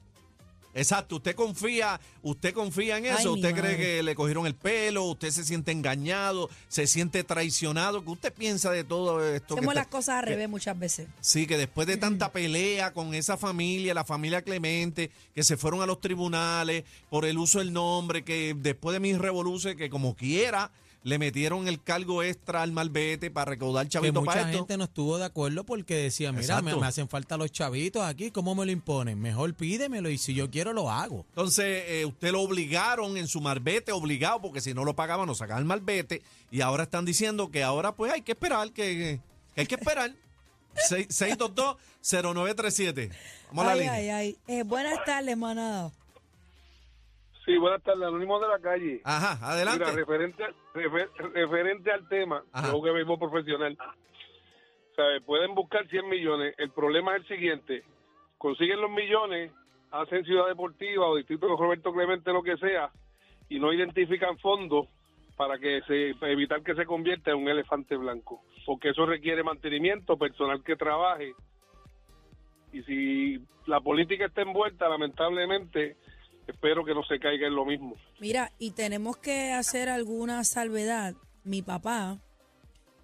Exacto, 0.78 1.16
usted 1.16 1.36
confía, 1.36 2.00
usted 2.22 2.54
confía 2.54 2.98
en 3.00 3.08
eso, 3.08 3.18
Ay, 3.34 3.36
usted 3.42 3.52
cree 3.52 3.62
madre. 3.74 3.78
que 3.78 4.04
le 4.04 4.14
cogieron 4.16 4.46
el 4.46 4.54
pelo, 4.54 5.06
usted 5.06 5.32
se 5.32 5.44
siente 5.44 5.72
engañado, 5.72 6.50
se 6.68 6.86
siente 6.86 7.24
traicionado, 7.24 8.04
¿qué 8.04 8.10
usted 8.12 8.32
piensa 8.34 8.72
de 8.72 8.84
todo 8.84 9.26
esto? 9.26 9.56
que 9.56 9.60
Hacemos 9.62 9.74
está- 9.74 9.82
las 9.82 9.88
cosas 9.88 10.16
al 10.20 10.26
que- 10.26 10.30
revés 10.32 10.50
muchas 10.50 10.78
veces. 10.78 11.08
Sí, 11.20 11.48
que 11.48 11.58
después 11.58 11.88
de 11.88 11.98
tanta 11.98 12.32
pelea 12.32 12.94
con 12.94 13.16
esa 13.16 13.38
familia, 13.38 13.94
la 13.96 14.06
familia 14.06 14.44
Clemente, 14.44 15.10
que 15.34 15.44
se 15.44 15.58
fueron 15.58 15.82
a 15.82 15.88
los 15.88 16.00
tribunales 16.00 16.84
por 17.10 17.26
el 17.26 17.38
uso 17.40 17.58
del 17.60 17.74
nombre, 17.74 18.24
que 18.24 18.56
después 18.56 18.94
de 18.94 19.00
mis 19.00 19.18
revoluciones, 19.18 19.78
que 19.78 19.90
como 19.90 20.16
quiera, 20.16 20.70
le 21.04 21.20
metieron 21.20 21.68
el 21.70 21.82
cargo 21.82 22.22
extra 22.24 22.62
al 22.64 22.72
malvete 22.74 23.32
para 23.32 23.52
recaudar 23.52 23.86
Que 23.86 23.92
chavito 23.92 24.24
para 24.24 24.42
mucha 24.42 24.50
esto. 24.50 24.58
gente 24.64 24.78
no 24.78 24.84
estuvo 24.86 25.18
de 25.18 25.26
acuerdo 25.26 25.64
porque 25.64 25.96
decía, 25.96 26.32
mira, 26.34 26.62
me, 26.62 26.72
hacen 26.86 27.08
falta 27.08 27.38
los 27.38 27.52
chavitos 27.52 28.04
aquí, 28.04 28.32
¿cómo 28.32 28.56
me 28.56 28.66
lo 28.66 28.72
imponen? 28.72 29.20
Mejor 29.20 29.54
pídemelo 29.54 30.10
y 30.10 30.18
si 30.18 30.34
yo 30.34 30.50
quiero 30.50 30.74
lo 30.74 30.90
hago. 30.92 31.26
Entonces, 31.30 31.84
eh, 31.88 32.06
usted 32.06 32.32
lo 32.32 32.42
obligaron 32.42 33.16
en 33.18 33.28
su 33.28 33.40
marbete, 33.40 33.92
obligado, 33.94 34.42
porque 34.42 34.60
si 34.60 34.74
no 34.74 34.84
lo 34.84 34.96
pagaban, 34.96 35.28
nos 35.28 35.38
sacaban 35.38 35.62
el 35.64 35.68
marbete. 35.68 36.22
Y 36.52 36.60
ahora 36.62 36.84
están 36.84 37.06
diciendo 37.06 37.50
que 37.52 37.64
ahora, 37.64 37.96
pues, 37.96 38.12
hay 38.12 38.22
que 38.22 38.34
esperar, 38.34 38.72
que, 38.72 39.20
que 39.56 39.62
hay 39.62 39.68
que 39.68 39.76
esperar. 39.76 40.12
Seis- 40.90 41.08
622-0937. 41.10 43.12
Vamos 43.52 43.64
a 43.64 43.68
la 43.68 43.72
Ay, 43.74 43.80
línea. 43.80 43.94
ay, 43.94 44.10
ay. 44.10 44.38
Eh, 44.48 44.64
buenas 44.64 45.04
tardes, 45.06 45.38
manada. 45.38 45.92
Sí, 47.48 47.58
buenas 47.58 47.82
tardes, 47.82 48.04
Anónimo 48.04 48.40
de 48.42 48.48
la 48.50 48.60
calle. 48.60 49.02
Ajá, 49.06 49.40
adelante. 49.54 49.80
Mira, 49.86 49.96
referente, 49.96 50.44
refer- 50.74 51.10
referente 51.34 51.92
al 51.92 52.08
tema, 52.10 52.44
yo 52.72 52.82
que 52.84 52.92
vivo 52.92 53.18
profesional, 53.18 53.78
¿sabe? 54.96 55.22
pueden 55.22 55.56
buscar 55.56 55.88
100 55.88 56.10
millones. 56.10 56.54
El 56.58 56.72
problema 56.72 57.16
es 57.16 57.22
el 57.22 57.28
siguiente: 57.38 57.84
consiguen 58.38 58.82
los 58.82 58.92
millones, 58.92 59.54
hacen 59.92 60.26
Ciudad 60.26 60.46
Deportiva 60.48 61.08
o 61.08 61.16
Distrito 61.16 61.48
de 61.48 61.56
Roberto 61.56 61.94
Clemente, 61.94 62.34
lo 62.34 62.44
que 62.44 62.58
sea, 62.58 62.92
y 63.48 63.60
no 63.62 63.72
identifican 63.72 64.38
fondos 64.40 64.88
para 65.38 65.58
que 65.58 65.80
se 65.88 66.16
para 66.20 66.34
evitar 66.34 66.62
que 66.64 66.76
se 66.76 66.86
convierta 66.86 67.32
en 67.32 67.38
un 67.38 67.48
elefante 67.48 67.96
blanco, 67.96 68.42
porque 68.66 68.90
eso 68.90 69.06
requiere 69.06 69.42
mantenimiento, 69.42 70.18
personal 70.18 70.62
que 70.66 70.76
trabaje. 70.76 71.32
Y 72.74 72.84
si 72.84 73.40
la 73.68 73.80
política 73.80 74.26
está 74.26 74.42
envuelta, 74.42 74.90
lamentablemente, 74.90 75.96
espero 76.48 76.84
que 76.86 76.94
no 76.94 77.04
se 77.04 77.20
caiga 77.20 77.48
en 77.48 77.56
lo 77.56 77.66
mismo. 77.66 77.96
Mira, 78.20 78.52
y 78.58 78.72
tenemos 78.72 79.18
que 79.18 79.52
hacer 79.52 79.90
alguna 79.90 80.44
salvedad. 80.44 81.16
Mi 81.44 81.62
papá 81.62 82.20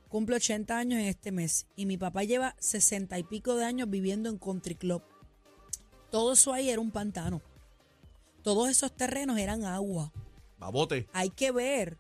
cumple 0.10 0.36
80 0.36 0.78
años 0.78 1.00
en 1.00 1.08
este 1.08 1.32
mes 1.32 1.68
y 1.76 1.86
mi 1.86 1.98
papá 1.98 2.24
lleva 2.24 2.56
60 2.60 3.18
y 3.20 3.24
pico 3.24 3.56
de 3.56 3.66
años 3.66 3.90
viviendo 3.90 4.30
en 4.30 4.38
Country 4.38 4.76
Club. 4.76 5.02
Todo 6.12 6.34
eso 6.34 6.54
ahí 6.54 6.70
era 6.70 6.80
un 6.80 6.92
pantano. 6.92 7.42
Todos 8.44 8.70
esos 8.70 8.92
terrenos 8.96 9.40
eran 9.40 9.64
agua. 9.66 10.12
Babote. 10.60 11.08
Hay 11.14 11.30
que 11.30 11.52
ver 11.52 11.98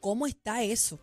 cómo 0.00 0.26
está 0.26 0.62
eso. 0.62 1.00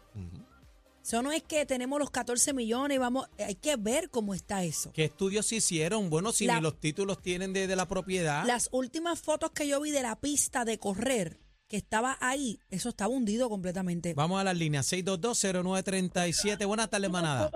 Eso 1.03 1.22
no 1.22 1.31
es 1.33 1.43
que 1.43 1.65
tenemos 1.65 2.00
los 2.00 2.10
14 2.12 2.53
millones 2.53 2.95
y 2.95 2.98
vamos, 2.98 3.27
hay 3.38 3.55
que 3.55 3.75
ver 3.75 4.10
cómo 4.10 4.33
está 4.33 4.63
eso. 4.63 4.91
¿Qué 4.93 5.03
estudios 5.03 5.45
se 5.45 5.55
hicieron? 5.57 6.10
Bueno, 6.10 6.31
si 6.31 6.45
La- 6.45 6.55
ni 6.55 6.62
los 6.62 6.79
títulos 6.79 7.22
tienen 7.22 7.51
de, 7.51 7.67
de 7.67 7.75
la 7.75 7.88
propiedad. 7.88 8.45
Las 8.45 8.69
últimas 8.72 9.19
fotos 9.22 9.51
que 9.51 9.67
yo 9.67 9.81
vi 9.81 9.91
de 9.91 10.01
la 10.01 10.15
pista 10.15 10.63
de 10.63 10.77
correr 10.79 11.39
que 11.67 11.75
estaba 11.77 12.17
ahí, 12.22 12.57
eso 12.69 12.88
estaba 12.89 13.13
hundido 13.13 13.50
completamente. 13.50 14.13
Vamos 14.13 14.39
a 14.39 14.43
las 14.45 14.55
líneas 14.57 14.86
6220937. 14.93 16.65
Buenas 16.65 16.89
tardes, 16.89 17.10
manada. 17.10 17.51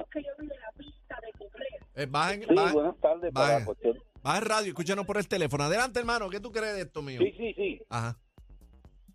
Eh, 1.95 2.05
bajen, 2.05 2.41
Sí, 2.41 2.47
bajen- 2.53 2.73
buenas 2.73 2.97
tardes. 2.99 3.33
Para 3.33 3.45
vaya. 3.47 3.59
la 3.59 3.65
cuestión. 3.65 3.97
bajen 4.23 4.43
radio, 4.45 4.67
escúchanos 4.69 5.05
por 5.05 5.17
el 5.17 5.27
teléfono. 5.27 5.63
Adelante, 5.63 5.99
hermano, 5.99 6.29
¿qué 6.29 6.39
tú 6.39 6.51
crees 6.51 6.75
de 6.75 6.81
esto 6.81 7.01
mío? 7.01 7.19
Sí, 7.23 7.31
sí, 7.37 7.53
sí. 7.55 7.81
Ajá. 7.89 8.17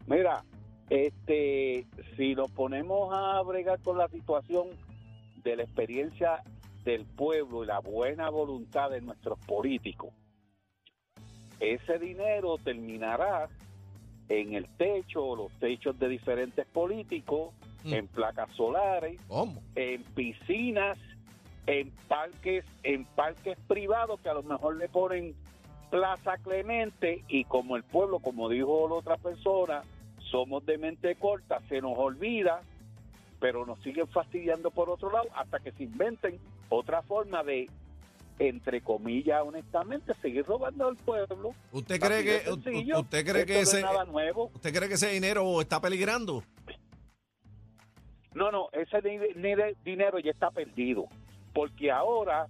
Mira, 0.06 0.44
este, 0.92 1.86
si 2.18 2.34
nos 2.34 2.50
ponemos 2.50 3.14
a 3.14 3.40
bregar 3.40 3.80
con 3.80 3.96
la 3.96 4.08
situación 4.08 4.68
de 5.42 5.56
la 5.56 5.62
experiencia 5.62 6.42
del 6.84 7.06
pueblo 7.06 7.64
y 7.64 7.66
la 7.66 7.78
buena 7.78 8.28
voluntad 8.28 8.90
de 8.90 9.00
nuestros 9.00 9.38
políticos, 9.46 10.12
ese 11.60 11.98
dinero 11.98 12.58
terminará 12.62 13.48
en 14.28 14.52
el 14.52 14.66
techo 14.76 15.34
los 15.34 15.50
techos 15.58 15.98
de 15.98 16.08
diferentes 16.08 16.66
políticos, 16.66 17.54
Mm. 17.84 17.94
en 17.94 18.06
placas 18.06 18.48
solares, 18.54 19.20
¿Cómo? 19.26 19.60
en 19.74 20.04
piscinas, 20.14 20.96
en 21.66 21.90
parques, 22.06 22.64
en 22.84 23.04
parques 23.06 23.58
privados 23.66 24.20
que 24.20 24.28
a 24.28 24.34
lo 24.34 24.44
mejor 24.44 24.76
le 24.76 24.88
ponen 24.88 25.34
Plaza 25.90 26.38
Clemente 26.38 27.24
y 27.26 27.42
como 27.44 27.74
el 27.76 27.82
pueblo, 27.82 28.20
como 28.20 28.48
dijo 28.48 28.86
la 28.88 28.94
otra 28.94 29.16
persona, 29.16 29.82
somos 30.32 30.66
de 30.66 30.78
mente 30.78 31.14
corta, 31.14 31.60
se 31.68 31.80
nos 31.80 31.96
olvida, 31.96 32.62
pero 33.38 33.64
nos 33.64 33.78
siguen 33.82 34.08
fastidiando 34.08 34.70
por 34.72 34.90
otro 34.90 35.12
lado 35.12 35.28
hasta 35.36 35.60
que 35.60 35.70
se 35.72 35.84
inventen 35.84 36.40
otra 36.70 37.02
forma 37.02 37.44
de, 37.44 37.68
entre 38.38 38.80
comillas, 38.80 39.42
honestamente, 39.44 40.14
seguir 40.22 40.44
robando 40.46 40.88
al 40.88 40.96
pueblo. 40.96 41.50
¿Usted 41.70 42.00
cree 42.00 42.24
que 42.24 42.38
sencillo. 42.40 43.00
usted 43.00 43.24
cree 43.26 43.46
que 43.46 43.60
ese 43.60 43.82
nada 43.82 44.04
nuevo. 44.06 44.50
usted 44.54 44.74
cree 44.74 44.88
que 44.88 44.94
ese 44.94 45.10
dinero 45.10 45.60
está 45.60 45.80
peligrando? 45.80 46.42
No, 48.34 48.50
no, 48.50 48.68
ese 48.72 49.00
di- 49.02 49.18
di- 49.18 49.76
dinero 49.84 50.18
ya 50.18 50.30
está 50.30 50.50
perdido, 50.50 51.06
porque 51.52 51.90
ahora 51.90 52.46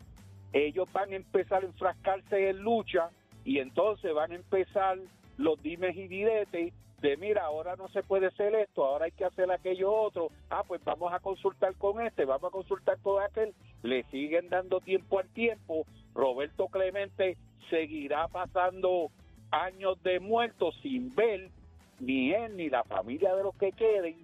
ellos 0.53 0.89
van 0.93 1.13
a 1.13 1.17
empezar 1.17 1.65
a 1.65 1.67
enfrascarse 1.67 2.51
en 2.51 2.59
lucha 2.59 3.11
y 3.45 3.59
entonces 3.59 4.15
van 4.15 4.33
a 4.33 4.37
empezar 4.37 4.99
los 5.39 5.63
dimes 5.63 5.97
y 5.97 6.09
diretes 6.09 6.73
de 7.01 7.17
mira, 7.17 7.45
ahora 7.45 7.75
no 7.75 7.89
se 7.89 8.05
puede 8.05 8.29
hacer 8.29 8.55
esto, 8.55 8.85
ahora 8.85 9.07
hay 9.07 9.11
que 9.11 9.25
hacer 9.25 9.51
aquello 9.51 9.93
otro, 9.93 10.29
ah, 10.51 10.63
pues 10.67 10.83
vamos 10.85 11.13
a 11.13 11.19
consultar 11.19 11.75
con 11.75 12.01
este, 12.01 12.25
vamos 12.25 12.49
a 12.49 12.53
consultar 12.53 12.99
con 13.03 13.21
aquel, 13.21 13.53
le 13.83 14.05
siguen 14.05 14.49
dando 14.49 14.81
tiempo 14.81 15.19
al 15.19 15.29
tiempo, 15.31 15.85
Roberto 16.15 16.69
Clemente 16.69 17.37
seguirá 17.71 18.29
pasando 18.29 19.11
años 19.51 20.01
de 20.03 20.21
muertos 20.21 20.77
sin 20.81 21.13
ver 21.15 21.51
ni 21.99 22.33
él 22.33 22.57
ni 22.57 22.69
la 22.69 22.85
familia 22.85 23.35
de 23.35 23.43
los 23.43 23.55
que 23.57 23.73
queden. 23.73 24.17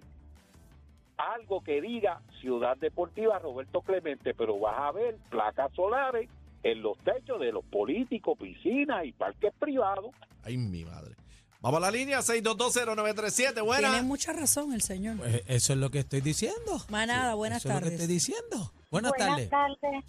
Algo 1.17 1.61
que 1.61 1.81
diga 1.81 2.21
Ciudad 2.39 2.77
Deportiva 2.77 3.39
Roberto 3.39 3.81
Clemente, 3.81 4.33
pero 4.33 4.57
vas 4.57 4.79
a 4.79 4.91
ver 4.91 5.17
placas 5.29 5.71
solares 5.73 6.29
en 6.63 6.81
los 6.81 6.97
techos 6.99 7.39
de 7.39 7.51
los 7.51 7.63
políticos, 7.65 8.37
piscinas 8.39 9.05
y 9.05 9.11
parques 9.11 9.53
privados. 9.59 10.07
Ay, 10.43 10.57
mi 10.57 10.83
madre. 10.85 11.15
Vamos 11.61 11.77
a 11.79 11.81
la 11.81 11.91
línea 11.91 12.19
6220937. 12.19 13.63
Buena. 13.65 13.89
Tiene 13.89 14.03
mucha 14.03 14.31
razón 14.33 14.73
el 14.73 14.81
señor. 14.81 15.17
Pues 15.17 15.43
eso 15.47 15.73
es 15.73 15.79
lo 15.79 15.89
que 15.91 15.99
estoy 15.99 16.21
diciendo. 16.21 16.79
Manada, 16.89 17.33
buenas 17.35 17.59
eso 17.65 17.69
es 17.69 17.73
lo 17.75 17.79
que 17.79 17.83
tardes. 17.85 17.99
estoy 18.01 18.13
diciendo. 18.15 18.71
Buenas, 18.91 19.11
tardes. 19.17 19.49
tardes. 19.49 20.03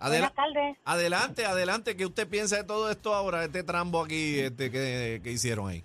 Adela- 0.00 0.30
Buenas 0.30 0.34
tardes. 0.34 0.76
Adelante, 0.84 1.44
adelante. 1.46 1.96
¿Qué 1.96 2.06
usted 2.06 2.26
piensa 2.28 2.56
de 2.56 2.64
todo 2.64 2.90
esto 2.90 3.14
ahora, 3.14 3.44
este 3.44 3.62
trambo 3.64 4.02
aquí 4.02 4.38
este, 4.40 4.70
que, 4.70 5.20
que 5.22 5.30
hicieron 5.32 5.68
ahí? 5.68 5.82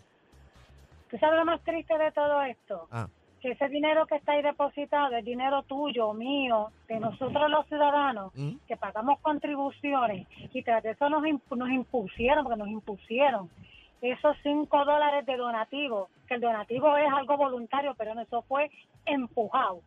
¿Tú 1.12 1.18
sabes 1.18 1.38
lo 1.38 1.46
más 1.46 1.62
triste 1.64 1.98
de 1.98 2.12
todo 2.12 2.42
esto? 2.44 2.88
Ah, 2.92 3.08
Que 3.44 3.52
ese 3.52 3.68
dinero 3.68 4.08
que 4.08 4.16
está 4.16 4.32
ahí 4.32 4.42
depositado 4.42 5.18
es 5.18 5.26
dinero 5.26 5.64
tuyo, 5.64 6.14
mío, 6.14 6.70
de 6.88 6.98
nosotros 6.98 7.50
los 7.50 7.68
ciudadanos, 7.68 8.32
¿Mm? 8.34 8.54
que 8.66 8.78
pagamos 8.78 9.20
contribuciones 9.20 10.26
y 10.54 10.64
tras 10.64 10.86
eso 10.86 11.10
nos, 11.10 11.22
nos 11.52 11.70
impusieron, 11.70 12.46
porque 12.46 12.58
nos 12.58 12.70
impusieron 12.70 13.50
esos 14.02 14.38
cinco 14.44 14.86
dólares 14.86 15.26
de 15.26 15.36
donativo, 15.36 16.08
que 16.26 16.36
el 16.36 16.40
donativo 16.40 16.96
es 16.96 17.12
algo 17.12 17.36
voluntario, 17.36 17.94
pero 17.98 18.18
eso 18.18 18.44
fue 18.44 18.72
empujado. 19.06 19.82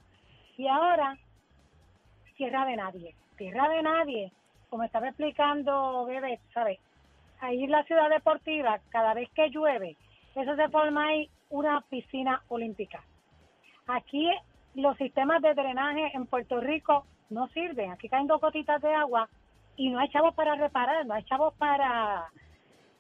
Y 0.59 0.69
ahora, 0.69 1.17
tierra 2.37 2.67
de 2.67 2.77
nadie, 2.77 3.15
tierra 3.39 3.71
de 3.71 3.83
nadie, 3.83 4.33
como 4.69 4.83
estaba 4.83 5.09
explicando 5.09 6.05
Bebé, 6.05 6.41
¿sabes? 6.53 6.79
Ahí 7.41 7.65
en 7.65 7.71
la 7.71 7.85
ciudad 7.85 8.11
deportiva, 8.11 8.81
cada 8.91 9.15
vez 9.15 9.31
que 9.31 9.49
llueve, 9.49 9.97
eso 10.35 10.57
se 10.57 10.69
forma 10.69 11.07
ahí 11.07 11.31
una 11.49 11.81
piscina 11.89 12.43
olímpica. 12.49 13.03
Aquí 13.87 14.29
los 14.75 14.97
sistemas 14.99 15.41
de 15.43 15.55
drenaje 15.55 16.11
en 16.15 16.27
Puerto 16.27 16.61
Rico 16.61 17.07
no 17.31 17.49
sirven. 17.49 17.91
Aquí 17.93 18.09
caen 18.09 18.27
dos 18.27 18.41
gotitas 18.41 18.81
de 18.83 18.93
agua 18.95 19.29
y 19.77 19.91
no 19.91 19.99
hay 19.99 20.09
chavos 20.11 20.35
para 20.35 20.55
reparar, 20.55 21.07
no 21.07 21.15
hay 21.15 21.23
chavos 21.25 21.55
para 21.55 22.25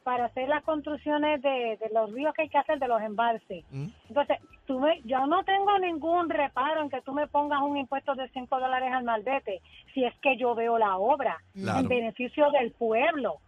para 0.05 0.26
hacer 0.26 0.49
las 0.49 0.62
construcciones 0.62 1.43
de, 1.43 1.76
de 1.81 1.90
los 1.93 2.12
ríos 2.12 2.33
que 2.33 2.43
hay 2.43 2.49
que 2.49 2.59
hacer, 2.59 2.78
de 2.78 2.87
los 2.87 3.02
embalses. 3.02 3.64
¿Mm? 3.73 3.88
Entonces, 4.09 4.38
tú 4.64 4.78
me- 4.78 5.02
yo 5.02 5.26
no 5.26 5.43
tengo 5.43 5.76
ningún 5.81 6.31
reparo 6.31 6.81
en 6.83 6.90
que 6.90 7.00
tú 7.00 7.12
me 7.12 7.26
pongas 7.26 7.61
un 7.62 7.76
impuesto 7.76 8.14
de 8.14 8.28
5 8.28 8.61
dólares 8.61 8.93
al 8.93 9.02
maldete, 9.02 9.61
si 9.93 10.05
es 10.05 10.14
que 10.21 10.37
yo 10.37 10.55
veo 10.55 10.78
la 10.78 10.97
obra 10.97 11.38
Claro. 11.55 11.81
en 11.81 11.88
beneficio 11.88 12.49
del 12.52 12.71
pueblo, 12.71 13.38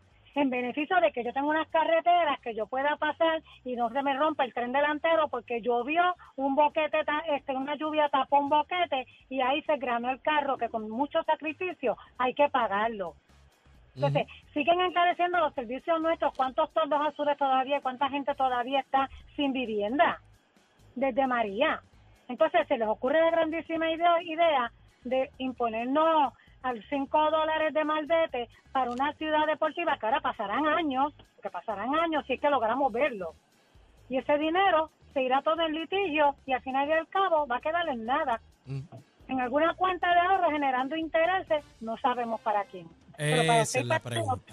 en 0.40 0.50
beneficio 0.50 1.00
de 1.00 1.12
que 1.12 1.24
yo 1.24 1.32
tenga 1.32 1.48
unas 1.48 1.68
carreteras 1.68 2.40
que 2.40 2.54
yo 2.54 2.66
pueda 2.66 2.96
pasar 2.96 3.42
y 3.64 3.74
no 3.74 3.90
se 3.90 4.02
me 4.02 4.16
rompa 4.16 4.44
el 4.44 4.54
tren 4.54 4.72
delantero 4.72 5.28
porque 5.28 5.60
llovió 5.60 6.02
un 6.36 6.54
boquete, 6.54 6.98
este, 7.34 7.56
una 7.56 7.74
lluvia 7.76 8.08
tapó 8.08 8.38
un 8.38 8.48
boquete 8.48 9.06
y 9.28 9.40
ahí 9.40 9.62
se 9.62 9.76
granó 9.76 10.10
el 10.10 10.20
carro 10.20 10.56
que 10.56 10.68
con 10.68 10.88
mucho 10.88 11.22
sacrificio 11.24 11.96
hay 12.18 12.34
que 12.34 12.48
pagarlo. 12.48 13.14
Entonces, 13.96 14.28
siguen 14.54 14.80
encareciendo 14.80 15.40
los 15.40 15.52
servicios 15.54 16.00
nuestros. 16.00 16.32
¿Cuántos 16.36 16.72
tordos 16.72 17.00
azules 17.04 17.36
todavía, 17.36 17.80
cuánta 17.80 18.08
gente 18.08 18.32
todavía 18.36 18.78
está 18.78 19.10
sin 19.34 19.52
vivienda? 19.52 20.20
Desde 20.94 21.26
María. 21.26 21.80
Entonces, 22.28 22.68
se 22.68 22.78
les 22.78 22.86
ocurre 22.86 23.20
la 23.20 23.32
grandísima 23.32 23.90
idea, 23.90 24.22
idea 24.22 24.72
de 25.02 25.30
imponernos 25.38 26.32
al 26.62 26.82
5 26.88 27.30
dólares 27.30 27.72
de 27.74 27.84
malvete 27.84 28.48
para 28.72 28.90
una 28.90 29.12
ciudad 29.14 29.46
deportiva 29.46 29.96
que 29.98 30.06
ahora 30.06 30.20
pasarán 30.20 30.66
años, 30.66 31.12
que 31.42 31.50
pasarán 31.50 31.94
años 31.94 32.24
si 32.26 32.34
es 32.34 32.40
que 32.40 32.50
logramos 32.50 32.92
verlo. 32.92 33.34
Y 34.08 34.16
ese 34.18 34.38
dinero 34.38 34.90
se 35.14 35.22
irá 35.22 35.42
todo 35.42 35.60
en 35.62 35.72
litigio 35.74 36.34
y 36.46 36.52
al 36.52 36.62
final 36.62 36.88
y 36.88 36.92
al 36.92 37.08
cabo 37.08 37.46
va 37.46 37.56
a 37.56 37.60
quedar 37.60 37.88
en 37.88 38.04
nada. 38.04 38.40
En 38.66 39.40
alguna 39.40 39.74
cuenta 39.74 40.12
de 40.12 40.20
ahorro 40.20 40.50
generando 40.50 40.96
intereses, 40.96 41.64
no 41.80 41.96
sabemos 41.98 42.40
para 42.40 42.64
quién. 42.64 42.86
Pero 43.16 43.46
para 43.46 43.60
Esa 43.62 43.78
es 43.80 43.86
la 43.86 43.98
pregunta. 44.00 44.52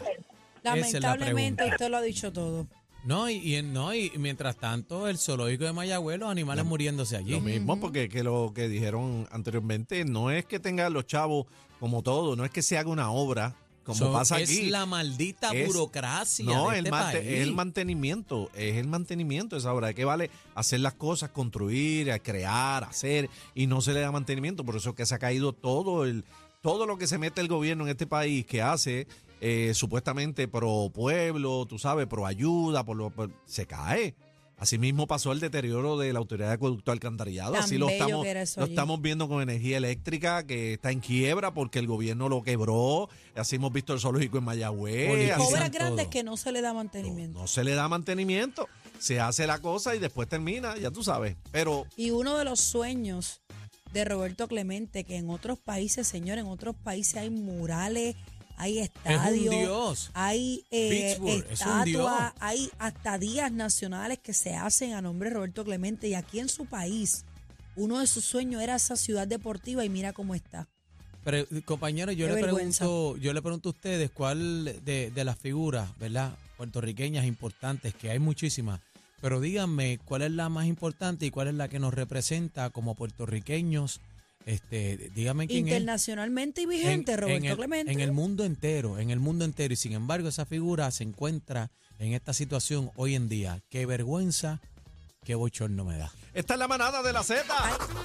la 0.64 0.76
Lamentablemente 0.76 1.56
pregunta. 1.64 1.76
usted 1.76 1.90
lo 1.90 1.98
ha 1.98 2.02
dicho 2.02 2.32
todo. 2.34 2.66
No, 3.04 3.30
y, 3.30 3.56
y- 3.56 3.62
no, 3.62 3.94
y 3.94 4.12
mientras 4.18 4.58
tanto, 4.58 5.08
el 5.08 5.18
zoológico 5.20 5.64
de 5.66 5.74
Mayagüez, 5.74 6.18
los 6.20 6.30
animales 6.32 6.66
muriéndose 6.66 7.16
allí. 7.16 7.34
Lo 7.34 7.40
mismo, 7.42 7.80
porque 7.80 8.10
que 8.10 8.24
lo 8.24 8.52
que 8.56 8.68
dijeron 8.68 9.28
anteriormente 9.32 10.04
no 10.06 10.32
es 10.32 10.46
que 10.46 10.60
tengan 10.60 10.92
los 10.92 11.06
chavos 11.06 11.46
como 11.86 12.01
todo, 12.01 12.36
no 12.36 12.44
es 12.46 12.50
que 12.50 12.63
se 12.63 12.80
haga 12.80 12.89
una 12.89 13.12
obra 13.12 13.56
como 13.84 14.00
So, 14.00 14.12
pasa 14.12 14.39
es 14.39 14.50
aquí. 14.50 14.70
la 14.72 14.88
maldita 14.88 15.51
Es- 15.54 15.68
burocracia 15.68 16.44
No, 16.44 16.72
de 16.72 16.80
el, 16.80 16.86
este 16.88 16.89
mante- 16.89 17.18
país. 17.20 17.32
es 17.32 17.42
el 17.42 17.54
mantenimiento, 17.54 18.50
es 18.56 18.77
el 18.77 18.88
mantenimiento 18.88 19.56
esa 19.56 19.72
obra. 19.72 19.86
¿De 19.89 19.94
qué 19.94 20.04
vale 20.04 20.32
hacer 20.56 20.80
las 20.80 20.96
cosas, 20.96 21.30
construir, 21.30 22.12
crear, 22.24 22.84
hacer 22.86 23.30
y 23.54 23.68
no 23.68 23.82
se 23.82 23.94
le 23.94 24.00
da 24.00 24.12
mantenimiento? 24.12 24.65
Por 24.65 24.75
eso 24.77 24.89
es 24.89 24.96
que 24.96 25.06
se 25.06 25.13
ha 25.13 25.20
caído 25.20 25.54
todo 25.54 26.06
el 26.06 26.24
todo 26.63 26.88
lo 26.88 26.98
que 26.98 27.06
se 27.06 27.20
mete 27.20 27.39
el 27.42 27.48
gobierno 27.48 27.84
en 27.84 27.92
este 27.92 28.08
país 28.08 28.44
que 28.48 28.63
hace 28.63 29.06
eh, 29.39 29.74
supuestamente 29.75 30.48
pro 30.48 30.89
pueblo, 30.92 31.68
tú 31.68 31.77
sabes, 31.77 32.08
pro 32.08 32.25
ayuda, 32.25 32.84
por 32.84 32.98
lo, 32.98 33.12
por- 33.12 33.30
se 33.46 33.68
cae. 33.68 34.15
Asimismo 34.58 35.06
pasó 35.06 35.34
el 35.34 35.42
deterioro 35.42 35.98
de 35.98 36.14
la 36.14 36.20
autoridad 36.20 36.48
de 36.48 36.54
acueducto 36.54 36.92
alcantarillado. 36.92 37.54
Tan 37.54 37.64
Así 37.64 37.78
lo 37.78 37.90
estamos, 37.90 38.26
lo 38.58 38.98
viendo 38.98 39.28
con 39.28 39.42
energía 39.42 39.78
eléctrica 39.78 40.46
que 40.46 40.74
está 40.74 40.92
en 40.92 41.02
quiebra 41.02 41.54
porque 41.54 41.80
el 41.80 41.88
gobierno 41.88 42.30
lo 42.30 42.42
quebró. 42.42 43.10
Así 43.36 43.58
hemos 43.58 43.74
visto 43.74 43.94
el 43.94 44.00
zoológico 44.00 44.38
en 44.38 44.46
Mayagüez. 44.46 45.38
Obras 45.40 45.72
todo. 45.72 45.78
grandes 45.78 46.08
que 46.08 46.24
no 46.24 46.38
se 46.38 46.54
le 46.54 46.62
da 46.62 46.70
no, 46.70 46.76
mantenimiento. 46.76 47.40
no 47.40 47.48
se 47.48 47.64
le 47.66 47.76
da 47.76 47.90
mantenimiento, 47.90 48.70
se 48.98 49.20
hace 49.20 49.46
la 49.46 49.60
cosa 49.60 49.94
y 49.94 50.00
después 50.00 50.30
termina, 50.30 50.78
ya 50.78 50.90
tú 50.90 51.04
sabes. 51.04 51.36
Pero 51.52 51.86
Y 51.98 52.12
uno 52.12 52.38
de 52.38 52.46
los 52.46 52.62
sueños 52.62 53.42
de 53.92 54.06
Roberto 54.06 54.48
Clemente, 54.48 55.04
que 55.04 55.18
en 55.18 55.30
otros 55.30 55.60
países, 55.60 56.08
señor, 56.08 56.38
en 56.38 56.48
otros 56.48 56.76
países 56.76 57.16
hay 57.16 57.30
murales, 57.30 58.16
hay 58.58 58.80
estadios, 58.80 59.56
dios. 59.56 60.12
hay 60.14 60.66
eh, 60.72 61.18
estatuas, 61.50 62.34
hay 62.40 62.70
hasta 62.80 63.18
días 63.18 63.52
nacionales 63.52 64.20
que 64.20 64.34
se 64.34 64.56
hacen 64.56 64.94
a 64.94 65.02
nombre 65.02 65.30
de 65.30 65.36
Roberto 65.36 65.64
Clemente. 65.64 66.08
Y 66.08 66.14
aquí 66.16 66.40
en 66.40 66.50
su 66.50 66.66
país, 66.66 67.26
uno 67.76 68.00
de 68.00 68.08
sus 68.08 68.26
sueños 68.26 68.62
era 68.62 68.76
esa 68.76 68.96
ciudad 68.96 69.28
deportiva 69.28 69.84
y 69.84 69.90
mira 69.90 70.14
cómo 70.14 70.36
está. 70.36 70.68
Pero, 71.24 71.38
eh, 71.38 71.62
compañero, 71.66 72.12
yo 72.12 72.28
Qué 72.28 72.36
le 72.36 72.42
vergüenza. 72.44 72.86
pregunto, 72.86 73.18
yo 73.18 73.34
le 73.34 73.42
pregunto 73.42 73.70
a 73.70 73.72
ustedes 73.72 74.12
cuál 74.12 74.66
de, 74.86 75.12
de 75.12 75.24
las 75.26 75.38
figuras, 75.38 75.90
¿verdad? 75.98 76.36
Puertorriqueñas 76.58 77.26
importantes, 77.26 77.94
que 77.96 78.12
hay 78.12 78.20
muchísimas, 78.20 78.80
pero 79.22 79.42
díganme 79.42 80.00
cuál 80.06 80.22
es 80.22 80.32
la 80.32 80.50
más 80.50 80.68
importante 80.68 81.26
y 81.26 81.32
cuál 81.32 81.48
es 81.48 81.56
la 81.56 81.68
que 81.68 81.80
nos 81.80 81.94
representa 81.94 82.70
como 82.70 82.96
puertorriqueños. 82.96 84.00
Este, 84.46 85.10
dígame 85.16 85.48
quién 85.48 85.68
es. 85.68 85.74
Internacionalmente 85.74 86.62
y 86.62 86.66
vigente, 86.68 87.14
En- 87.14 87.18
Roberto 87.20 87.46
en 87.46 87.52
el, 87.52 87.58
Clemente. 87.58 87.92
En 87.92 88.00
el 88.00 88.12
mundo 88.12 88.44
entero, 88.46 89.00
en 89.00 89.10
el 89.10 89.20
mundo 89.20 89.44
entero. 89.44 89.74
Y 89.74 89.78
sin 89.78 89.94
embargo, 89.94 90.28
esa 90.30 90.46
figura 90.46 90.90
se 90.92 91.04
encuentra 91.04 91.72
en 92.00 92.14
esta 92.14 92.34
situación 92.34 92.92
hoy 92.96 93.16
en 93.16 93.28
día. 93.28 93.62
Qué 93.70 93.86
vergüenza, 93.88 94.62
qué 95.24 95.34
bochorno 95.34 95.84
me 95.86 95.98
da. 95.98 96.12
esta 96.36 96.54
es 96.54 96.60
la 96.60 96.68
manada 96.68 97.02
de 97.02 97.12
la 97.14 97.24
Z. 97.24 97.44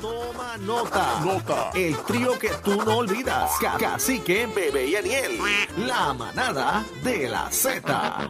Toma 0.00 0.56
nota. 0.56 1.20
Nota. 1.24 1.70
El 1.74 1.94
trío 2.04 2.38
que 2.38 2.48
tú 2.64 2.76
no 2.84 2.98
olvidas. 2.98 3.50
Ca- 3.60 3.76
Cacique, 3.76 4.46
Bebé 4.46 4.86
y 4.88 4.96
Aniel. 4.96 5.38
La 5.78 6.14
manada 6.14 6.86
de 7.04 7.28
la 7.28 7.50
Z. 7.50 8.28